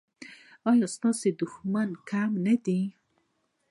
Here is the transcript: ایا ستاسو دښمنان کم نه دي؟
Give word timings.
ایا 0.69 0.87
ستاسو 0.95 1.27
دښمنان 1.41 1.89
کم 2.09 2.31
نه 2.45 2.55
دي؟ 2.65 2.79